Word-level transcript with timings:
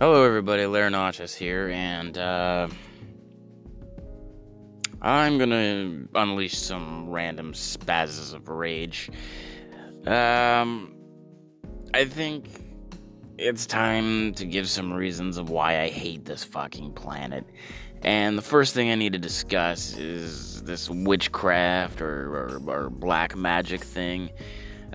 Hello, 0.00 0.22
everybody. 0.22 0.64
Notches 0.64 1.34
here, 1.34 1.70
and 1.70 2.16
uh, 2.16 2.68
I'm 5.02 5.38
gonna 5.38 6.04
unleash 6.14 6.56
some 6.56 7.10
random 7.10 7.52
spazzes 7.52 8.32
of 8.32 8.48
rage. 8.48 9.10
Um, 10.06 10.94
I 11.92 12.04
think 12.04 12.46
it's 13.38 13.66
time 13.66 14.34
to 14.34 14.46
give 14.46 14.70
some 14.70 14.92
reasons 14.92 15.36
of 15.36 15.50
why 15.50 15.80
I 15.80 15.88
hate 15.88 16.24
this 16.24 16.44
fucking 16.44 16.92
planet. 16.92 17.44
And 18.02 18.38
the 18.38 18.42
first 18.42 18.74
thing 18.74 18.92
I 18.92 18.94
need 18.94 19.14
to 19.14 19.18
discuss 19.18 19.96
is 19.96 20.62
this 20.62 20.88
witchcraft 20.88 22.00
or, 22.00 22.36
or, 22.36 22.62
or 22.68 22.88
black 22.88 23.34
magic 23.34 23.82
thing. 23.82 24.30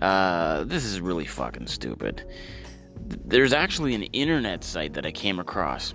Uh, 0.02 0.64
this 0.64 0.86
is 0.86 1.02
really 1.02 1.26
fucking 1.26 1.68
stupid 1.68 2.24
there's 3.26 3.54
actually 3.54 3.96
an 3.96 4.04
internet 4.04 4.64
site 4.64 4.94
that 4.94 5.06
I 5.06 5.12
came 5.12 5.40
across, 5.40 5.94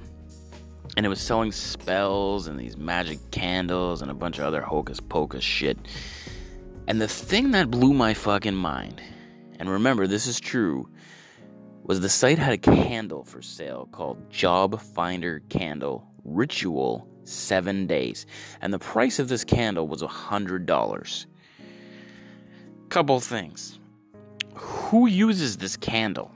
and 0.97 1.05
it 1.05 1.09
was 1.09 1.21
selling 1.21 1.53
spells 1.53 2.47
and 2.47 2.59
these 2.59 2.77
magic 2.77 3.19
candles 3.30 4.03
and 4.03 4.11
a 4.11 4.15
bunch 4.15 4.39
of 4.39 4.45
other 4.45 4.62
hocus 4.62 5.01
pocus 5.01 5.45
shit. 5.45 5.79
And 6.87 7.01
the 7.01 7.09
thing 7.09 7.51
that 7.52 7.71
blew 7.71 7.93
my 7.93 8.15
fucking 8.15 8.55
mind, 8.55 9.02
and 9.59 9.69
remember, 9.69 10.07
this 10.07 10.27
is 10.27 10.41
true, 10.41 10.89
was 11.83 12.01
the 12.01 12.09
site 12.09 12.39
had 12.39 12.52
a 12.52 12.59
candle 12.59 13.25
for 13.25 13.43
sale 13.43 13.88
called 13.93 14.30
Job 14.30 14.80
Finder 14.80 15.41
Candle 15.49 16.07
Ritual 16.25 17.09
7 17.25 17.87
Days. 17.87 18.27
And 18.61 18.73
the 18.73 18.79
price 18.79 19.19
of 19.19 19.29
this 19.29 19.45
candle 19.45 19.88
was 19.88 20.02
$100. 20.02 21.27
Couple 22.88 23.21
things. 23.21 23.79
Who 24.55 25.07
uses 25.07 25.57
this 25.59 25.77
candle? 25.77 26.30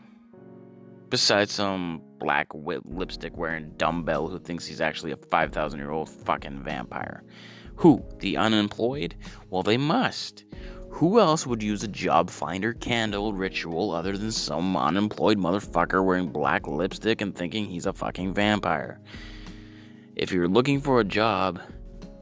Besides 1.13 1.53
some 1.53 2.01
black 2.19 2.47
lipstick 2.55 3.37
wearing 3.37 3.75
dumbbell 3.77 4.29
who 4.29 4.39
thinks 4.39 4.65
he's 4.65 4.81
actually 4.81 5.13
a 5.13 5.17
5,000 5.19 5.79
year 5.79 5.91
old 5.91 6.09
fucking 6.09 6.63
vampire. 6.63 7.23
Who? 7.77 8.03
The 8.21 8.39
unemployed? 8.39 9.17
Well, 9.51 9.63
they 9.63 9.77
must. 9.77 10.47
Who 10.89 11.21
else 11.21 11.47
would 11.47 11.63
use 11.63 11.83
a 11.83 11.89
job 11.89 12.31
finder 12.31 12.73
candle 12.73 13.35
ritual 13.35 13.91
other 13.91 14.17
than 14.17 14.33
some 14.33 14.75
unemployed 14.75 15.37
motherfucker 15.37 16.03
wearing 16.03 16.29
black 16.29 16.67
lipstick 16.67 17.21
and 17.21 17.37
thinking 17.37 17.67
he's 17.67 17.85
a 17.85 17.93
fucking 17.93 18.33
vampire? 18.33 18.99
If 20.17 20.33
you're 20.33 20.49
looking 20.49 20.81
for 20.81 21.01
a 21.01 21.05
job, 21.05 21.61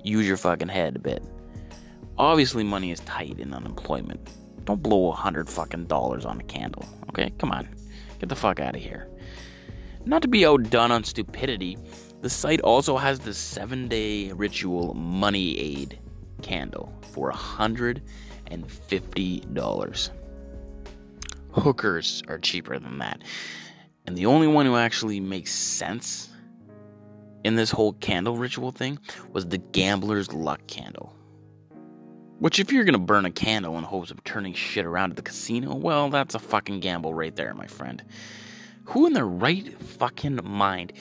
use 0.03 0.27
your 0.27 0.37
fucking 0.37 0.67
head 0.67 0.97
a 0.97 0.99
bit. 0.99 1.23
Obviously, 2.19 2.65
money 2.65 2.91
is 2.91 2.99
tight 3.01 3.39
in 3.39 3.55
unemployment. 3.55 4.33
Don't 4.65 4.83
blow 4.83 5.11
a 5.11 5.15
hundred 5.15 5.49
fucking 5.49 5.85
dollars 5.85 6.25
on 6.25 6.41
a 6.41 6.45
candle, 6.45 6.85
okay? 7.09 7.31
Come 7.39 7.53
on. 7.53 7.69
Get 8.21 8.29
the 8.29 8.37
fuck 8.37 8.61
out 8.61 8.77
of 8.77 8.83
here. 8.83 9.09
Not 10.05 10.23
to 10.23 10.29
be 10.29 10.47
outdone 10.47 10.93
on 10.93 11.03
stupidity, 11.05 11.79
the 12.21 12.31
site 12.31 12.61
also 12.61 12.99
has 12.99 13.19
the 13.19 13.35
seven 13.35 13.89
day 13.89 14.31
ritual 14.33 14.95
money 14.95 15.59
aid 15.59 15.99
candle 16.43 16.93
for 17.13 17.33
$150. 17.33 20.11
Hookers 21.53 22.23
are 22.29 22.39
cheaper 22.39 22.79
than 22.79 22.99
that. 22.99 23.23
And 24.07 24.17
the 24.17 24.27
only 24.27 24.47
one 24.47 24.67
who 24.67 24.77
actually 24.77 25.19
makes 25.21 25.53
sense 25.53 26.29
in 27.45 27.57
this 27.57 27.71
whole 27.71 27.95
candle 27.95 28.37
ritual 28.37 28.71
thing 28.71 28.99
was 29.33 29.47
the 29.47 29.59
gambler's 29.59 30.33
luck 30.33 30.67
candle. 30.67 31.17
Which, 32.41 32.59
if 32.59 32.73
you're 32.73 32.85
gonna 32.85 32.99
burn 32.99 33.27
a 33.27 33.31
candle 33.31 33.77
in 33.77 33.85
hopes 33.85 34.11
of 34.11 34.25
turning 34.25 34.55
shit 34.55 34.87
around 34.87 35.11
at 35.11 35.17
the 35.17 35.23
casino, 35.23 35.75
well, 35.75 36.09
that's 36.09 36.35
a 36.35 36.39
fucking 36.39 36.81
gamble 36.81 37.13
right 37.13 37.37
there, 37.37 37.53
my 37.53 37.67
friend. 37.67 38.03
Who 38.87 39.07
in 39.07 39.13
their 39.13 39.27
right 39.27 39.79
fucking 39.79 40.41
mind? 40.43 40.95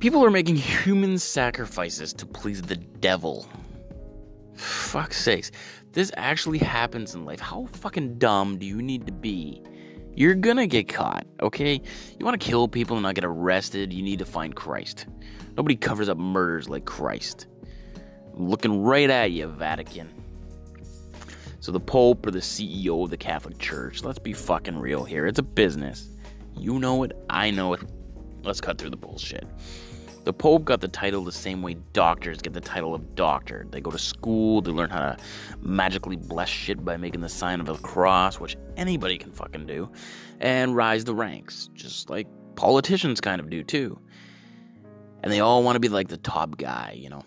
People 0.00 0.24
are 0.24 0.32
making 0.32 0.56
human 0.84 1.16
sacrifices 1.16 2.12
to 2.14 2.26
please 2.26 2.60
the 2.60 2.74
devil. 2.74 3.48
Fuck's 4.56 5.22
sakes. 5.22 5.52
This 5.92 6.10
actually 6.16 6.58
happens 6.58 7.14
in 7.14 7.24
life. 7.24 7.38
How 7.38 7.68
fucking 7.70 8.18
dumb 8.18 8.58
do 8.58 8.66
you 8.66 8.82
need 8.82 9.06
to 9.06 9.12
be? 9.12 9.62
You're 10.12 10.34
gonna 10.34 10.66
get 10.66 10.88
caught, 10.88 11.24
okay? 11.40 11.80
You 12.18 12.24
wanna 12.24 12.36
kill 12.36 12.66
people 12.66 12.96
and 12.96 13.04
not 13.04 13.14
get 13.14 13.24
arrested, 13.24 13.92
you 13.92 14.02
need 14.02 14.18
to 14.18 14.24
find 14.24 14.56
Christ. 14.56 15.06
Nobody 15.56 15.76
covers 15.76 16.08
up 16.08 16.18
murders 16.18 16.68
like 16.68 16.84
Christ 16.84 17.46
looking 18.48 18.82
right 18.82 19.10
at 19.10 19.30
you, 19.30 19.46
Vatican. 19.48 20.08
So 21.60 21.72
the 21.72 21.80
Pope 21.80 22.26
or 22.26 22.30
the 22.30 22.38
CEO 22.38 23.04
of 23.04 23.10
the 23.10 23.16
Catholic 23.16 23.58
Church, 23.58 24.02
let's 24.02 24.18
be 24.18 24.32
fucking 24.32 24.78
real 24.78 25.04
here. 25.04 25.26
It's 25.26 25.38
a 25.38 25.42
business. 25.42 26.08
You 26.56 26.78
know 26.78 27.02
it, 27.02 27.12
I 27.28 27.50
know 27.50 27.74
it. 27.74 27.80
Let's 28.42 28.60
cut 28.60 28.78
through 28.78 28.90
the 28.90 28.96
bullshit. 28.96 29.46
The 30.24 30.32
Pope 30.32 30.64
got 30.64 30.80
the 30.80 30.88
title 30.88 31.24
the 31.24 31.32
same 31.32 31.62
way 31.62 31.76
doctors 31.92 32.42
get 32.42 32.52
the 32.52 32.60
title 32.60 32.94
of 32.94 33.14
doctor. 33.14 33.66
They 33.70 33.80
go 33.80 33.90
to 33.90 33.98
school, 33.98 34.60
they 34.60 34.70
learn 34.70 34.90
how 34.90 35.00
to 35.00 35.16
magically 35.60 36.16
bless 36.16 36.48
shit 36.48 36.84
by 36.84 36.96
making 36.96 37.20
the 37.20 37.28
sign 37.28 37.60
of 37.60 37.68
a 37.68 37.76
cross, 37.78 38.38
which 38.38 38.56
anybody 38.76 39.18
can 39.18 39.32
fucking 39.32 39.66
do, 39.66 39.90
and 40.40 40.76
rise 40.76 41.04
the 41.04 41.14
ranks, 41.14 41.70
just 41.74 42.10
like 42.10 42.26
politicians 42.54 43.20
kind 43.20 43.40
of 43.40 43.48
do 43.48 43.62
too. 43.62 43.98
And 45.22 45.32
they 45.32 45.40
all 45.40 45.62
want 45.62 45.76
to 45.76 45.80
be 45.80 45.88
like 45.88 46.08
the 46.08 46.16
top 46.18 46.56
guy, 46.56 46.94
you 46.96 47.10
know. 47.10 47.24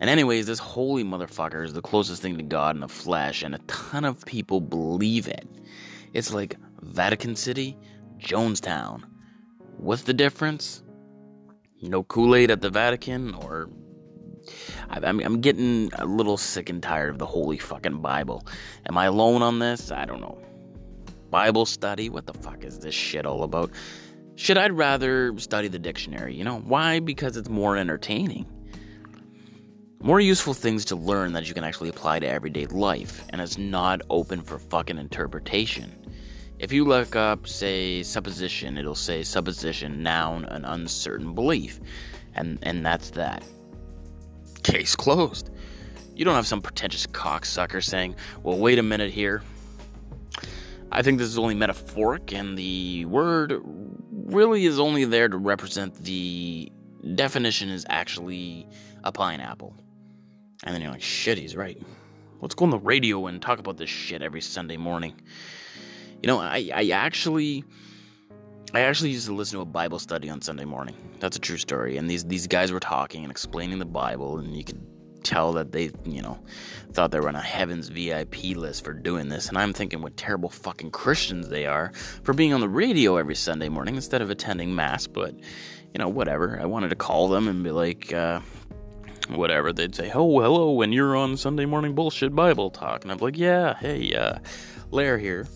And, 0.00 0.08
anyways, 0.08 0.46
this 0.46 0.58
holy 0.58 1.02
motherfucker 1.02 1.64
is 1.64 1.72
the 1.72 1.82
closest 1.82 2.22
thing 2.22 2.36
to 2.36 2.42
God 2.42 2.76
in 2.76 2.80
the 2.80 2.88
flesh, 2.88 3.42
and 3.42 3.54
a 3.54 3.58
ton 3.66 4.04
of 4.04 4.24
people 4.24 4.60
believe 4.60 5.26
it. 5.26 5.48
It's 6.12 6.32
like 6.32 6.56
Vatican 6.82 7.34
City, 7.34 7.76
Jonestown. 8.18 9.02
What's 9.76 10.02
the 10.02 10.14
difference? 10.14 10.82
No 11.82 12.04
Kool 12.04 12.34
Aid 12.34 12.50
at 12.50 12.60
the 12.60 12.70
Vatican, 12.70 13.34
or. 13.34 13.70
I 14.88 14.98
I'm 15.04 15.40
getting 15.40 15.90
a 15.98 16.06
little 16.06 16.38
sick 16.38 16.70
and 16.70 16.82
tired 16.82 17.10
of 17.10 17.18
the 17.18 17.26
holy 17.26 17.58
fucking 17.58 18.00
Bible. 18.00 18.46
Am 18.88 18.96
I 18.96 19.06
alone 19.06 19.42
on 19.42 19.58
this? 19.58 19.90
I 19.90 20.06
don't 20.06 20.20
know. 20.20 20.38
Bible 21.30 21.66
study? 21.66 22.08
What 22.08 22.26
the 22.26 22.32
fuck 22.32 22.64
is 22.64 22.78
this 22.78 22.94
shit 22.94 23.26
all 23.26 23.42
about? 23.42 23.70
Should 24.36 24.56
I'd 24.56 24.72
rather 24.72 25.36
study 25.38 25.68
the 25.68 25.78
dictionary? 25.78 26.34
You 26.34 26.44
know, 26.44 26.60
why? 26.60 27.00
Because 27.00 27.36
it's 27.36 27.50
more 27.50 27.76
entertaining 27.76 28.46
more 30.00 30.20
useful 30.20 30.54
things 30.54 30.84
to 30.86 30.96
learn 30.96 31.32
that 31.32 31.48
you 31.48 31.54
can 31.54 31.64
actually 31.64 31.88
apply 31.88 32.20
to 32.20 32.28
everyday 32.28 32.66
life, 32.66 33.24
and 33.30 33.40
it's 33.40 33.58
not 33.58 34.00
open 34.10 34.42
for 34.42 34.58
fucking 34.58 34.96
interpretation. 34.96 35.92
If 36.58 36.72
you 36.72 36.84
look 36.84 37.16
up, 37.16 37.48
say, 37.48 38.02
supposition, 38.02 38.78
it'll 38.78 38.94
say 38.94 39.22
supposition, 39.22 40.02
noun, 40.02 40.44
an 40.46 40.64
uncertain 40.64 41.34
belief. 41.34 41.80
And, 42.34 42.58
and 42.62 42.84
that's 42.86 43.10
that. 43.10 43.44
Case 44.62 44.94
closed. 44.94 45.50
You 46.14 46.24
don't 46.24 46.34
have 46.34 46.46
some 46.46 46.60
pretentious 46.60 47.06
cocksucker 47.06 47.82
saying, 47.82 48.16
well, 48.42 48.58
wait 48.58 48.78
a 48.78 48.82
minute 48.82 49.12
here. 49.12 49.42
I 50.90 51.02
think 51.02 51.18
this 51.18 51.28
is 51.28 51.38
only 51.38 51.54
metaphoric, 51.54 52.32
and 52.32 52.56
the 52.56 53.04
word 53.06 53.60
really 54.12 54.66
is 54.66 54.78
only 54.78 55.04
there 55.04 55.28
to 55.28 55.36
represent 55.36 55.94
the 56.04 56.72
definition 57.14 57.68
is 57.68 57.84
actually 57.88 58.66
a 59.04 59.12
pineapple. 59.12 59.76
And 60.64 60.74
then 60.74 60.82
you're 60.82 60.90
like, 60.90 61.02
shit, 61.02 61.38
he's 61.38 61.56
right. 61.56 61.80
Let's 62.40 62.54
go 62.54 62.64
on 62.64 62.70
the 62.70 62.78
radio 62.78 63.26
and 63.26 63.40
talk 63.40 63.58
about 63.58 63.76
this 63.76 63.90
shit 63.90 64.22
every 64.22 64.40
Sunday 64.40 64.76
morning. 64.76 65.14
You 66.22 66.26
know, 66.26 66.38
I, 66.38 66.70
I 66.74 66.88
actually 66.90 67.64
I 68.74 68.80
actually 68.80 69.10
used 69.10 69.26
to 69.26 69.34
listen 69.34 69.56
to 69.56 69.62
a 69.62 69.66
Bible 69.66 69.98
study 69.98 70.28
on 70.28 70.42
Sunday 70.42 70.64
morning. 70.64 70.94
That's 71.20 71.36
a 71.36 71.40
true 71.40 71.56
story. 71.56 71.96
And 71.96 72.08
these 72.08 72.24
these 72.24 72.46
guys 72.46 72.70
were 72.70 72.80
talking 72.80 73.22
and 73.22 73.30
explaining 73.30 73.78
the 73.78 73.86
Bible, 73.86 74.38
and 74.38 74.56
you 74.56 74.62
could 74.62 74.80
tell 75.24 75.52
that 75.52 75.72
they, 75.72 75.90
you 76.04 76.22
know, 76.22 76.38
thought 76.92 77.10
they 77.10 77.20
were 77.20 77.28
on 77.28 77.34
a 77.34 77.40
heaven's 77.40 77.88
VIP 77.88 78.56
list 78.56 78.84
for 78.84 78.92
doing 78.92 79.28
this. 79.28 79.48
And 79.48 79.58
I'm 79.58 79.72
thinking 79.72 80.00
what 80.00 80.16
terrible 80.16 80.48
fucking 80.48 80.90
Christians 80.90 81.48
they 81.48 81.66
are 81.66 81.92
for 82.22 82.32
being 82.34 82.52
on 82.52 82.60
the 82.60 82.68
radio 82.68 83.16
every 83.16 83.34
Sunday 83.34 83.68
morning 83.68 83.96
instead 83.96 84.22
of 84.22 84.30
attending 84.30 84.74
mass. 84.74 85.06
But 85.06 85.34
you 85.34 85.98
know, 85.98 86.08
whatever. 86.08 86.60
I 86.60 86.66
wanted 86.66 86.90
to 86.90 86.96
call 86.96 87.28
them 87.28 87.48
and 87.48 87.64
be 87.64 87.70
like, 87.70 88.12
uh, 88.12 88.40
whatever, 89.30 89.72
they'd 89.72 89.94
say, 89.94 90.10
"Oh, 90.14 90.40
hello," 90.40 90.72
when 90.72 90.92
you're 90.92 91.16
on 91.16 91.36
Sunday 91.36 91.64
morning 91.66 91.94
bullshit 91.94 92.34
Bible 92.34 92.70
talk, 92.70 93.02
and 93.02 93.12
I'm 93.12 93.18
like, 93.18 93.36
"Yeah, 93.38 93.74
hey, 93.74 94.14
uh, 94.14 94.38
Lair 94.90 95.18
here, 95.18 95.46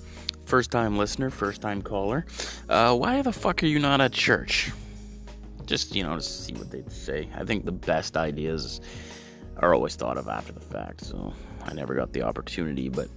first 0.45 0.71
time 0.71 0.97
listener, 0.97 1.31
first 1.31 1.61
time 1.61 1.83
caller. 1.83 2.27
Uh, 2.69 2.95
why 2.97 3.23
the 3.23 3.33
fuck 3.33 3.63
are 3.63 3.67
you 3.67 3.79
not 3.79 4.01
at 4.01 4.13
church?" 4.13 4.71
Just 5.67 5.95
you 5.95 6.03
know 6.03 6.17
to 6.17 6.23
see 6.23 6.53
what 6.55 6.71
they'd 6.71 6.91
say. 6.91 7.29
I 7.37 7.45
think 7.45 7.65
the 7.65 7.73
best 7.73 8.17
ideas 8.17 8.81
are 9.59 9.75
always 9.75 9.95
thought 9.95 10.19
of 10.19 10.29
after 10.29 10.53
the 10.53 10.61
fact, 10.61 11.03
so 11.05 11.33
I 11.65 11.73
never 11.75 11.95
got 11.95 12.13
the 12.13 12.23
opportunity, 12.23 12.89
but. 12.89 13.09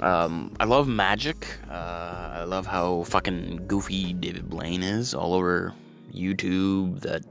Um, 0.00 0.52
I 0.58 0.64
love 0.64 0.88
magic. 0.88 1.46
Uh, 1.70 2.30
I 2.32 2.44
love 2.44 2.66
how 2.66 3.04
fucking 3.04 3.66
goofy 3.68 4.14
David 4.14 4.50
Blaine 4.50 4.82
is 4.82 5.14
all 5.14 5.32
over 5.32 5.74
YouTube. 6.12 7.00
That 7.00 7.22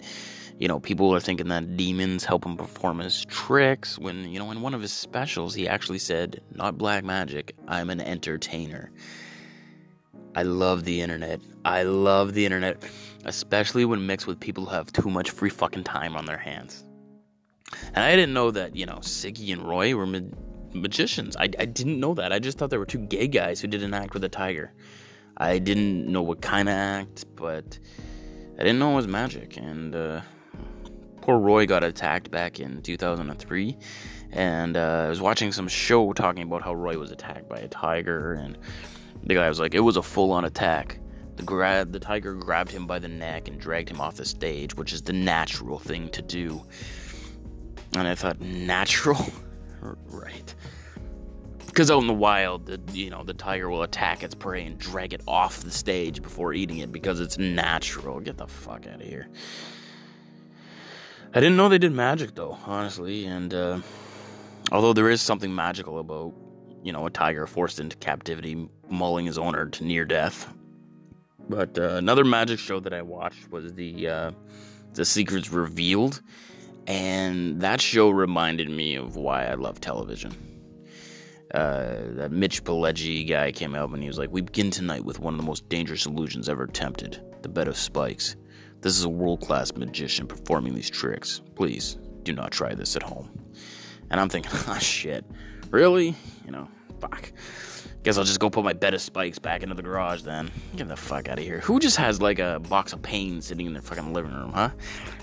you 0.62 0.68
know, 0.68 0.80
people 0.80 1.12
are 1.12 1.20
thinking 1.20 1.48
that 1.48 1.76
demons 1.76 2.24
help 2.24 2.46
him 2.46 2.56
perform 2.56 3.00
his 3.00 3.26
tricks 3.26 3.98
when, 3.98 4.32
you 4.32 4.38
know, 4.38 4.52
in 4.52 4.62
one 4.62 4.76
of 4.76 4.82
his 4.82 4.94
specials, 4.94 5.56
he 5.56 5.68
actually 5.68 5.98
said, 5.98 6.40
Not 6.54 6.78
black 6.78 7.04
magic, 7.04 7.56
I'm 7.68 7.90
an 7.90 8.00
entertainer. 8.00 8.92
I 10.36 10.44
love 10.44 10.84
the 10.84 11.02
internet. 11.02 11.42
I 11.66 11.82
love 11.82 12.36
the 12.36 12.46
internet, 12.46 12.84
especially 13.26 13.86
when 13.86 14.06
mixed 14.06 14.28
with 14.28 14.40
people 14.40 14.66
who 14.66 14.76
have 14.76 14.94
too 14.94 15.10
much 15.10 15.32
free 15.32 15.50
fucking 15.50 15.84
time 15.84 16.16
on 16.16 16.26
their 16.26 16.38
hands. 16.38 16.86
And 17.96 18.06
I 18.06 18.16
didn't 18.16 18.36
know 18.36 18.52
that, 18.52 18.76
you 18.76 18.86
know, 18.86 18.98
Siggy 18.98 19.52
and 19.52 19.68
Roy 19.68 19.96
were 19.96 20.06
ma- 20.06 20.20
magicians. 20.74 21.36
I, 21.38 21.46
I 21.58 21.66
didn't 21.66 22.00
know 22.00 22.14
that. 22.14 22.32
I 22.32 22.38
just 22.38 22.60
thought 22.60 22.70
they 22.70 22.78
were 22.78 22.86
two 22.86 23.00
gay 23.00 23.28
guys 23.28 23.62
who 23.62 23.68
did 23.68 23.82
an 23.82 23.96
act 23.96 24.14
with 24.14 24.24
a 24.26 24.30
tiger. 24.30 24.74
I 25.38 25.58
didn't 25.58 26.06
know 26.06 26.22
what 26.22 26.44
kind 26.44 26.70
of 26.70 26.76
act, 26.76 27.26
but 27.36 27.80
I 28.60 28.64
didn't 28.64 28.78
know 28.78 28.92
it 28.92 28.96
was 28.98 29.08
magic. 29.08 29.58
And 29.58 29.96
uh, 29.96 30.22
poor 31.22 31.38
Roy 31.38 31.66
got 31.66 31.84
attacked 31.84 32.32
back 32.32 32.60
in 32.60 32.82
2003. 32.82 33.78
And 34.32 34.78
uh, 34.78 35.04
I 35.06 35.10
was 35.10 35.22
watching 35.22 35.52
some 35.52 35.68
show 35.68 36.14
talking 36.14 36.44
about 36.44 36.62
how 36.62 36.74
Roy 36.74 36.98
was 36.98 37.12
attacked 37.12 37.50
by 37.50 37.60
a 37.60 37.68
tiger. 37.68 38.34
And 38.34 38.58
the 39.24 39.36
guy 39.36 39.48
was 39.48 39.60
like, 39.60 39.74
it 39.76 39.82
was 39.82 39.98
a 39.98 40.04
full 40.04 40.32
on 40.32 40.46
attack. 40.46 41.00
The, 41.36 41.44
gra- 41.44 41.86
the 41.90 42.00
tiger 42.00 42.34
grabbed 42.34 42.72
him 42.72 42.88
by 42.88 43.00
the 43.00 43.08
neck 43.08 43.48
and 43.48 43.60
dragged 43.60 43.90
him 43.90 44.02
off 44.02 44.16
the 44.16 44.26
stage, 44.26 44.76
which 44.76 44.94
is 44.94 45.02
the 45.02 45.14
natural 45.14 45.80
thing 45.80 46.10
to 46.10 46.22
do. 46.22 46.62
And 47.96 48.08
I 48.08 48.16
thought, 48.16 48.40
natural? 48.40 49.26
right. 49.82 50.56
Because 51.66 51.90
out 51.90 52.02
in 52.02 52.08
the 52.08 52.14
wild, 52.14 52.66
the, 52.66 52.82
you 52.94 53.10
know, 53.10 53.24
the 53.24 53.34
tiger 53.34 53.70
will 53.70 53.84
attack 53.84 54.24
its 54.24 54.36
prey 54.36 54.66
and 54.66 54.78
drag 54.78 55.14
it 55.14 55.22
off 55.26 55.62
the 55.62 55.72
stage 55.72 56.22
before 56.22 56.54
eating 56.54 56.80
it 56.80 56.92
because 56.92 57.20
it's 57.22 57.38
natural. 57.38 58.20
Get 58.20 58.38
the 58.38 58.48
fuck 58.48 58.88
out 58.88 59.02
of 59.02 59.08
here. 59.08 59.30
I 61.34 61.40
didn't 61.40 61.56
know 61.56 61.70
they 61.70 61.78
did 61.78 61.94
magic 61.94 62.36
though, 62.36 62.58
honestly, 62.66 63.26
and 63.26 63.54
uh, 63.54 63.80
although 64.72 64.92
there 64.92 65.10
is 65.10 65.22
something 65.22 65.54
magical 65.56 66.00
about, 66.00 66.34
you 66.84 66.92
know, 66.92 67.06
a 67.06 67.10
tiger 67.10 67.48
forced 67.48 67.80
into 67.80 67.96
captivity, 67.98 68.68
mauling 68.90 69.28
his 69.28 69.38
owner 69.38 69.68
to 69.68 69.84
near 69.86 70.04
death. 70.04 70.54
But 71.48 71.78
uh, 71.78 71.96
another 71.96 72.26
magic 72.26 72.60
show 72.60 72.82
that 72.82 72.94
I 72.94 73.02
watched 73.02 73.50
was 73.50 73.74
the 73.74 74.10
uh, 74.10 74.32
the 74.94 75.06
Secrets 75.06 75.50
Revealed, 75.52 76.22
and 76.86 77.62
that 77.62 77.80
show 77.80 78.10
reminded 78.10 78.70
me 78.70 78.96
of 78.96 79.16
why 79.16 79.46
I 79.46 79.54
love 79.54 79.80
television. 79.80 80.36
Uh, 81.54 82.04
that 82.16 82.32
Mitch 82.32 82.64
Pileggi 82.64 83.28
guy 83.28 83.52
came 83.52 83.76
out 83.76 83.90
and 83.90 84.02
he 84.02 84.08
was 84.08 84.18
like, 84.18 84.32
"We 84.32 84.42
begin 84.42 84.70
tonight 84.70 85.06
with 85.06 85.20
one 85.20 85.34
of 85.34 85.40
the 85.40 85.46
most 85.46 85.68
dangerous 85.70 86.06
illusions 86.06 86.50
ever 86.50 86.64
attempted: 86.64 87.22
the 87.42 87.50
bed 87.50 87.70
of 87.70 87.78
spikes. 87.78 88.36
This 88.82 88.98
is 88.98 89.04
a 89.04 89.10
world-class 89.10 89.76
magician 89.76 90.28
performing 90.28 90.74
these 90.74 90.90
tricks. 90.90 91.42
Please 91.56 91.98
do 92.24 92.34
not 92.34 92.52
try 92.52 92.74
this 92.74 92.96
at 92.96 93.04
home." 93.04 93.30
And 94.10 94.20
I'm 94.20 94.30
thinking, 94.30 94.52
"Ah, 94.68 94.78
shit, 94.80 95.26
really? 95.72 96.16
You 96.46 96.52
know, 96.52 96.68
fuck." 97.00 97.32
Guess 98.04 98.18
I'll 98.18 98.24
just 98.24 98.40
go 98.40 98.50
put 98.50 98.64
my 98.64 98.74
bed 98.74 98.96
of 98.96 99.02
spikes 99.02 99.38
back 99.38 99.62
into 99.62 99.76
the 99.76 99.84
garage 99.84 100.24
then. 100.24 100.50
Get 100.76 100.88
the 100.88 100.96
fuck 100.96 101.30
out 101.30 101.38
of 101.38 101.46
here. 101.46 101.60
Who 101.60 101.80
just 101.80 101.98
has 101.98 102.20
like 102.20 102.40
a 102.40 102.60
box 102.60 102.94
of 102.94 103.02
pain 103.04 103.42
sitting 103.42 103.68
in 103.68 103.74
their 103.74 103.82
fucking 103.84 104.12
living 104.12 104.34
room, 104.34 104.52
huh? 104.54 104.72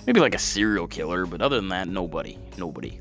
Maybe 0.06 0.20
like 0.20 0.36
a 0.36 0.38
serial 0.38 0.86
killer, 0.86 1.26
but 1.26 1.42
other 1.42 1.56
than 1.56 1.70
that, 1.70 1.88
nobody. 1.88 2.38
Nobody. 2.56 3.00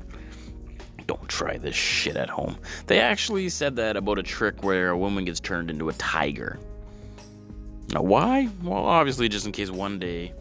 Don't 1.06 1.28
try 1.28 1.58
this 1.58 1.76
shit 1.76 2.16
at 2.16 2.28
home. 2.28 2.58
They 2.88 2.98
actually 2.98 3.48
said 3.50 3.76
that 3.76 3.96
about 3.96 4.18
a 4.18 4.22
trick 4.22 4.64
where 4.64 4.90
a 4.90 4.98
woman 4.98 5.24
gets 5.24 5.38
turned 5.38 5.70
into 5.70 5.88
a 5.88 5.92
tiger. 5.94 6.58
Now, 7.92 8.02
why? 8.02 8.48
Well, 8.62 8.84
obviously, 8.84 9.28
just 9.28 9.46
in 9.46 9.52
case 9.52 9.70
one 9.70 9.98
day 9.98 10.34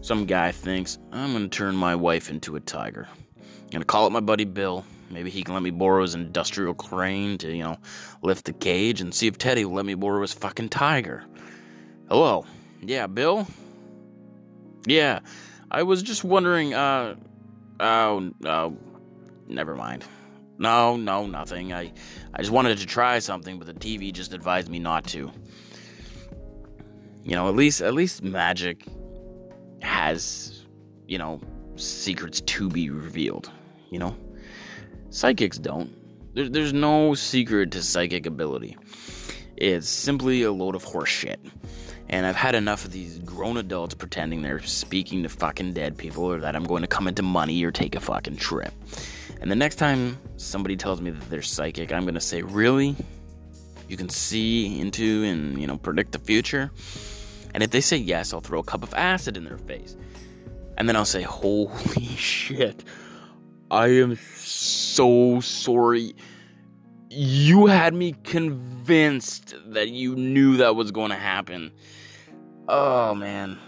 some 0.00 0.26
guy 0.26 0.52
thinks, 0.52 0.98
I'm 1.12 1.32
gonna 1.32 1.48
turn 1.48 1.74
my 1.76 1.94
wife 1.94 2.28
into 2.28 2.56
a 2.56 2.60
tiger. 2.60 3.08
I'm 3.36 3.70
gonna 3.70 3.84
call 3.84 4.04
up 4.04 4.12
my 4.12 4.20
buddy 4.20 4.44
Bill. 4.44 4.84
Maybe 5.10 5.30
he 5.30 5.42
can 5.42 5.54
let 5.54 5.62
me 5.62 5.70
borrow 5.70 6.02
his 6.02 6.14
industrial 6.14 6.74
crane 6.74 7.38
to, 7.38 7.50
you 7.54 7.62
know, 7.62 7.78
lift 8.22 8.44
the 8.44 8.52
cage 8.52 9.00
and 9.00 9.14
see 9.14 9.26
if 9.26 9.38
Teddy 9.38 9.64
will 9.64 9.74
let 9.74 9.86
me 9.86 9.94
borrow 9.94 10.20
his 10.22 10.32
fucking 10.32 10.70
tiger. 10.70 11.24
Hello. 12.08 12.44
Yeah, 12.82 13.06
Bill? 13.06 13.46
Yeah. 14.86 15.20
I 15.70 15.84
was 15.84 16.02
just 16.02 16.24
wondering, 16.24 16.74
uh, 16.74 17.16
oh, 17.80 18.30
oh, 18.44 18.76
never 19.48 19.74
mind. 19.74 20.04
No, 20.58 20.96
no, 20.96 21.26
nothing. 21.26 21.72
I, 21.72 21.92
I 22.32 22.38
just 22.38 22.50
wanted 22.50 22.78
to 22.78 22.86
try 22.86 23.18
something, 23.20 23.58
but 23.58 23.66
the 23.66 23.74
TV 23.74 24.12
just 24.12 24.32
advised 24.32 24.68
me 24.68 24.78
not 24.78 25.04
to. 25.08 25.30
You 27.24 27.32
know, 27.32 27.48
at 27.48 27.56
least, 27.56 27.80
at 27.80 27.94
least 27.94 28.22
magic 28.22 28.84
has, 29.80 30.64
you 31.08 31.18
know, 31.18 31.40
secrets 31.76 32.42
to 32.42 32.68
be 32.68 32.90
revealed. 32.90 33.50
You 33.90 33.98
know, 33.98 34.16
psychics 35.10 35.58
don't. 35.58 35.90
There, 36.34 36.48
there's 36.48 36.72
no 36.72 37.14
secret 37.14 37.70
to 37.72 37.82
psychic 37.82 38.26
ability. 38.26 38.76
It's 39.56 39.88
simply 39.88 40.42
a 40.42 40.52
load 40.52 40.74
of 40.74 40.84
horseshit. 40.84 41.38
And 42.08 42.26
I've 42.26 42.36
had 42.36 42.54
enough 42.54 42.84
of 42.84 42.92
these 42.92 43.18
grown 43.20 43.56
adults 43.56 43.94
pretending 43.94 44.42
they're 44.42 44.60
speaking 44.60 45.22
to 45.22 45.28
fucking 45.28 45.72
dead 45.72 45.96
people 45.96 46.24
or 46.24 46.40
that 46.40 46.54
I'm 46.54 46.64
going 46.64 46.82
to 46.82 46.88
come 46.88 47.08
into 47.08 47.22
money 47.22 47.64
or 47.64 47.70
take 47.70 47.94
a 47.94 48.00
fucking 48.00 48.36
trip. 48.36 48.72
And 49.40 49.50
the 49.50 49.56
next 49.56 49.76
time 49.76 50.18
somebody 50.36 50.76
tells 50.76 51.00
me 51.00 51.10
that 51.10 51.30
they're 51.30 51.42
psychic, 51.42 51.92
I'm 51.92 52.02
going 52.02 52.14
to 52.14 52.20
say, 52.20 52.42
Really? 52.42 52.94
You 53.88 53.96
can 53.96 54.08
see 54.08 54.80
into 54.80 55.24
and, 55.24 55.60
you 55.60 55.66
know, 55.66 55.76
predict 55.76 56.12
the 56.12 56.18
future? 56.18 56.70
And 57.54 57.62
if 57.62 57.70
they 57.70 57.80
say 57.80 57.96
yes, 57.96 58.34
I'll 58.34 58.40
throw 58.40 58.58
a 58.58 58.64
cup 58.64 58.82
of 58.82 58.92
acid 58.94 59.36
in 59.36 59.44
their 59.44 59.58
face. 59.58 59.96
And 60.76 60.88
then 60.88 60.96
I'll 60.96 61.04
say, 61.04 61.22
Holy 61.22 62.04
shit. 62.16 62.84
I 63.70 63.88
am 63.88 64.18
so 64.36 65.40
sorry. 65.40 66.14
You 67.10 67.66
had 67.66 67.94
me 67.94 68.14
convinced 68.24 69.54
that 69.66 69.88
you 69.88 70.14
knew 70.16 70.58
that 70.58 70.76
was 70.76 70.90
going 70.90 71.10
to 71.10 71.16
happen. 71.16 71.72
Oh, 72.68 73.14
man. 73.14 73.58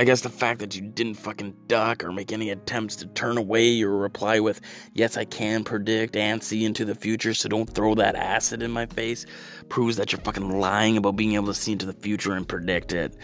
I 0.00 0.04
guess 0.04 0.22
the 0.22 0.30
fact 0.30 0.60
that 0.60 0.74
you 0.74 0.80
didn't 0.80 1.16
fucking 1.16 1.54
duck 1.66 2.02
or 2.02 2.10
make 2.10 2.32
any 2.32 2.48
attempts 2.48 2.96
to 2.96 3.06
turn 3.08 3.36
away 3.36 3.82
or 3.82 3.98
reply 3.98 4.40
with, 4.40 4.62
yes, 4.94 5.18
I 5.18 5.26
can 5.26 5.62
predict 5.62 6.16
and 6.16 6.42
see 6.42 6.64
into 6.64 6.86
the 6.86 6.94
future, 6.94 7.34
so 7.34 7.50
don't 7.50 7.68
throw 7.68 7.94
that 7.96 8.16
acid 8.16 8.62
in 8.62 8.70
my 8.70 8.86
face, 8.86 9.26
proves 9.68 9.98
that 9.98 10.10
you're 10.10 10.22
fucking 10.22 10.58
lying 10.58 10.96
about 10.96 11.16
being 11.16 11.34
able 11.34 11.48
to 11.48 11.54
see 11.54 11.72
into 11.72 11.84
the 11.84 11.92
future 11.92 12.32
and 12.32 12.48
predict 12.48 12.94
it. 12.94 13.14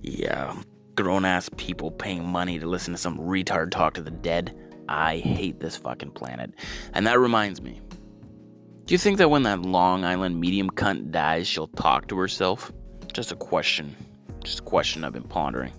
Yeah, 0.00 0.56
grown 0.94 1.26
ass 1.26 1.50
people 1.58 1.90
paying 1.90 2.26
money 2.26 2.58
to 2.58 2.64
listen 2.64 2.94
to 2.94 2.98
some 2.98 3.18
retard 3.18 3.70
talk 3.70 3.92
to 3.92 4.02
the 4.02 4.10
dead. 4.10 4.56
I 4.88 5.18
hate 5.18 5.60
this 5.60 5.76
fucking 5.76 6.12
planet. 6.12 6.54
And 6.94 7.06
that 7.06 7.18
reminds 7.18 7.60
me. 7.60 7.82
Do 8.86 8.94
you 8.94 8.98
think 8.98 9.18
that 9.18 9.28
when 9.28 9.42
that 9.42 9.60
Long 9.60 10.06
Island 10.06 10.40
medium 10.40 10.70
cunt 10.70 11.10
dies, 11.10 11.46
she'll 11.46 11.68
talk 11.68 12.08
to 12.08 12.16
herself? 12.16 12.72
Just 13.12 13.30
a 13.30 13.36
question. 13.36 13.94
Just 14.42 14.60
a 14.60 14.62
question 14.62 15.04
I've 15.04 15.12
been 15.12 15.22
pondering. 15.24 15.72